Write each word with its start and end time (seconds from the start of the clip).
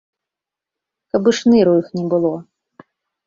Каб 1.15 1.29
і 1.31 1.35
шныру 1.39 1.73
іх 1.81 1.87
не 1.99 2.05
было. 2.13 2.33